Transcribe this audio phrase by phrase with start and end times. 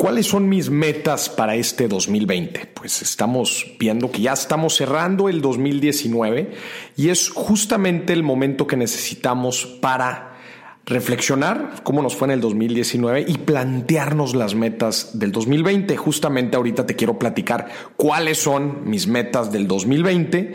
[0.00, 2.70] ¿Cuáles son mis metas para este 2020?
[2.72, 6.52] Pues estamos viendo que ya estamos cerrando el 2019
[6.96, 10.38] y es justamente el momento que necesitamos para
[10.86, 15.94] reflexionar cómo nos fue en el 2019 y plantearnos las metas del 2020.
[15.98, 20.54] Justamente ahorita te quiero platicar cuáles son mis metas del 2020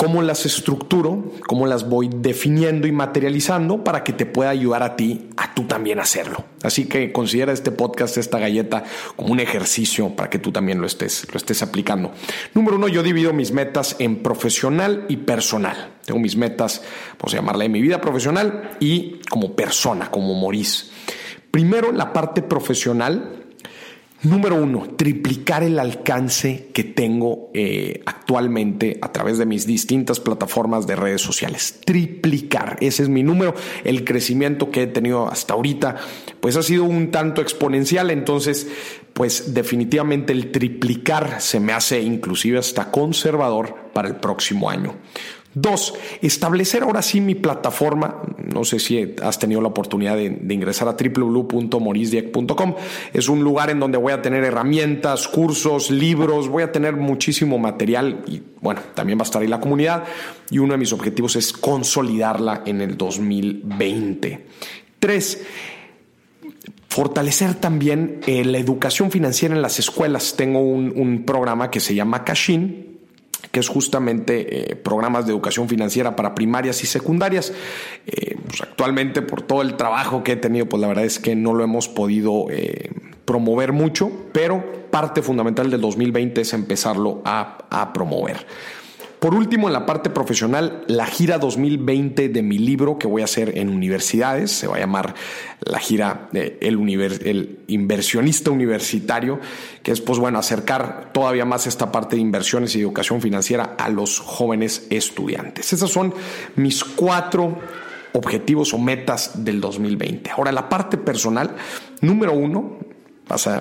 [0.00, 4.96] cómo las estructuro, cómo las voy definiendo y materializando para que te pueda ayudar a
[4.96, 6.42] ti a tú también hacerlo.
[6.62, 8.82] Así que considera este podcast, esta galleta,
[9.14, 12.12] como un ejercicio para que tú también lo estés, lo estés aplicando.
[12.54, 15.90] Número uno, yo divido mis metas en profesional y personal.
[16.06, 16.80] Tengo mis metas,
[17.18, 20.86] vamos a llamarla en mi vida profesional y como persona, como Maurice.
[21.50, 23.39] Primero, la parte profesional,
[24.22, 30.86] Número uno, triplicar el alcance que tengo eh, actualmente a través de mis distintas plataformas
[30.86, 31.80] de redes sociales.
[31.86, 33.54] Triplicar, ese es mi número.
[33.82, 35.96] El crecimiento que he tenido hasta ahorita,
[36.40, 38.10] pues ha sido un tanto exponencial.
[38.10, 38.68] Entonces,
[39.14, 44.96] pues definitivamente el triplicar se me hace inclusive hasta conservador para el próximo año.
[45.52, 48.22] Dos, establecer ahora sí mi plataforma.
[48.54, 52.74] No sé si has tenido la oportunidad de, ingresar a www.morisdieck.com.
[53.12, 57.58] Es un lugar en donde voy a tener herramientas, cursos, libros, voy a tener muchísimo
[57.58, 60.04] material y bueno, también va a estar ahí la comunidad.
[60.50, 64.46] Y uno de mis objetivos es consolidarla en el 2020.
[65.00, 65.42] Tres,
[66.86, 70.36] fortalecer también eh, la educación financiera en las escuelas.
[70.36, 72.89] Tengo un, un programa que se llama Cashin
[73.50, 77.52] que es justamente eh, programas de educación financiera para primarias y secundarias.
[78.06, 81.34] Eh, pues actualmente, por todo el trabajo que he tenido, pues la verdad es que
[81.34, 82.90] no lo hemos podido eh,
[83.24, 88.46] promover mucho, pero parte fundamental del 2020 es empezarlo a promover.
[89.20, 93.26] Por último, en la parte profesional, la gira 2020 de mi libro que voy a
[93.26, 95.14] hacer en universidades, se va a llamar
[95.60, 99.38] la gira el, el, inversionista universitario,
[99.82, 103.90] que es pues bueno, acercar todavía más esta parte de inversiones y educación financiera a
[103.90, 105.74] los jóvenes estudiantes.
[105.74, 106.14] Esas son
[106.56, 107.58] mis cuatro
[108.14, 110.30] objetivos o metas del 2020.
[110.30, 111.56] Ahora, la parte personal,
[112.00, 112.78] número uno,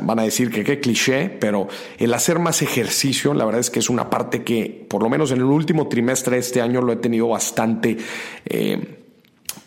[0.02, 3.80] van a decir que qué cliché, pero el hacer más ejercicio, la verdad es que
[3.80, 6.94] es una parte que, por lo menos en el último trimestre de este año, lo
[6.94, 7.98] he tenido bastante,
[8.46, 8.98] eh,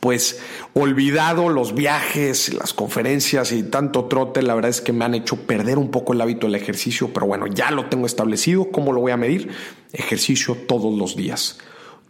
[0.00, 0.40] pues,
[0.74, 5.36] olvidado los viajes, las conferencias y tanto trote, la verdad es que me han hecho
[5.36, 8.70] perder un poco el hábito del ejercicio, pero bueno, ya lo tengo establecido.
[8.70, 9.50] ¿Cómo lo voy a medir?
[9.92, 11.58] Ejercicio todos los días.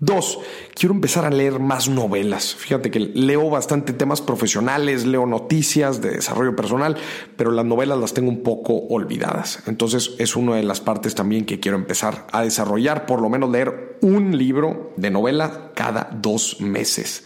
[0.04, 0.40] Dos,
[0.74, 2.56] quiero empezar a leer más novelas.
[2.56, 6.96] Fíjate que leo bastante temas profesionales, leo noticias de desarrollo personal,
[7.36, 9.62] pero las novelas las tengo un poco olvidadas.
[9.68, 13.48] Entonces es una de las partes también que quiero empezar a desarrollar, por lo menos
[13.48, 17.24] leer un libro de novela cada dos meses.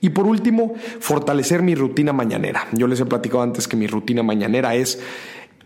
[0.00, 2.68] Y por último, fortalecer mi rutina mañanera.
[2.72, 4.98] Yo les he platicado antes que mi rutina mañanera es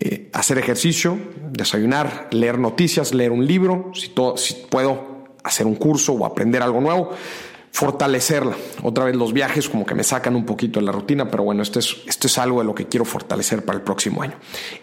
[0.00, 1.16] eh, hacer ejercicio,
[1.52, 5.11] desayunar, leer noticias, leer un libro, si, todo, si puedo
[5.44, 7.10] hacer un curso o aprender algo nuevo,
[7.72, 8.54] fortalecerla.
[8.82, 11.62] Otra vez los viajes como que me sacan un poquito de la rutina, pero bueno,
[11.62, 14.34] esto es, esto es algo de lo que quiero fortalecer para el próximo año.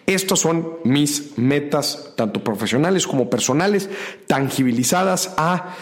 [0.05, 3.89] Estos son mis metas, tanto profesionales como personales,
[4.27, 5.75] tangibilizadas a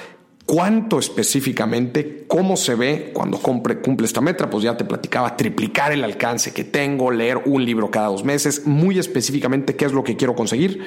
[0.45, 6.03] cuánto específicamente, cómo se ve cuando cumple esta meta, pues ya te platicaba, triplicar el
[6.03, 10.15] alcance que tengo, leer un libro cada dos meses, muy específicamente qué es lo que
[10.17, 10.85] quiero conseguir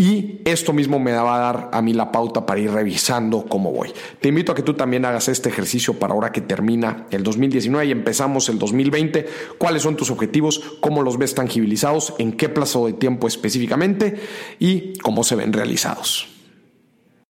[0.00, 3.72] y esto mismo me va a dar a mí la pauta para ir revisando cómo
[3.72, 3.92] voy.
[4.20, 7.86] Te invito a que tú también hagas este ejercicio para ahora que termina el 2019
[7.86, 9.26] y empezamos el 2020.
[9.58, 10.60] ¿Cuáles son tus objetivos?
[10.80, 12.14] ¿Cómo los ves tangibilizados?
[12.18, 14.20] ¿En qué plazo de tiempo específicamente?
[14.60, 16.37] ¿Y cómo se ven realizados?